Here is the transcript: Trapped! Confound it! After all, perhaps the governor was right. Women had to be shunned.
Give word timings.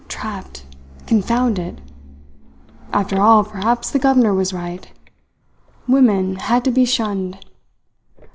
Trapped! 0.07 0.65
Confound 1.05 1.59
it! 1.59 1.77
After 2.91 3.21
all, 3.21 3.43
perhaps 3.43 3.91
the 3.91 3.99
governor 3.99 4.33
was 4.33 4.51
right. 4.51 4.91
Women 5.87 6.37
had 6.37 6.65
to 6.65 6.71
be 6.71 6.85
shunned. 6.85 7.37